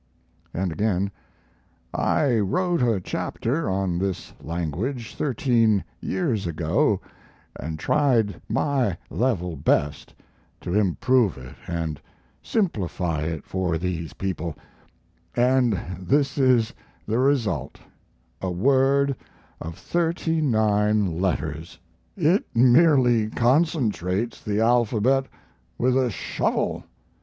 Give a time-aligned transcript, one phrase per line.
[0.51, 1.11] And again:
[1.93, 6.99] I wrote a chapter on this language 13 years ago
[7.55, 10.15] and tried my level best
[10.61, 12.01] to improve it and
[12.41, 14.55] simplify it for these people,
[15.35, 16.73] and this is
[17.05, 17.79] the result
[18.41, 19.15] a word
[19.61, 21.77] of thirty nine letters.
[22.17, 25.27] It merely concentrates the alphabet
[25.77, 26.85] with a shovel.